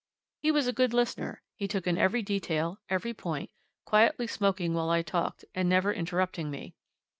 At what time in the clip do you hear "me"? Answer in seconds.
6.49-6.73